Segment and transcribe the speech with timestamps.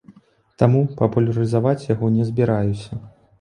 [0.61, 2.91] Таму папулярызаваць яго не збіраюся.